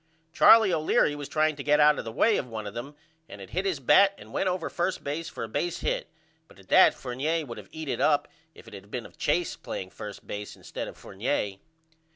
Charlie 0.33 0.73
O'Leary 0.73 1.13
was 1.15 1.29
trying 1.29 1.55
to 1.57 1.63
get 1.63 1.79
out 1.79 1.99
of 1.99 2.05
the 2.05 2.11
way 2.11 2.37
of 2.37 2.47
one 2.47 2.65
of 2.65 2.73
them 2.73 2.95
and 3.29 3.39
it 3.39 3.51
hit 3.51 3.65
his 3.65 3.79
bat 3.79 4.15
and 4.17 4.33
went 4.33 4.49
over 4.49 4.67
first 4.67 5.03
base 5.03 5.29
for 5.29 5.43
a 5.43 5.47
base 5.47 5.81
hit 5.81 6.09
but 6.47 6.57
at 6.57 6.69
that 6.69 6.95
Fournier 6.95 7.45
would 7.45 7.59
of 7.59 7.69
eat 7.71 7.87
it 7.87 8.01
up 8.01 8.27
if 8.55 8.67
it 8.67 8.73
had 8.73 8.85
of 8.85 8.89
been 8.89 9.13
Chase 9.19 9.55
playing 9.55 9.91
first 9.91 10.25
base 10.25 10.55
instead 10.55 10.87
of 10.87 10.97
Fournier. 10.97 11.57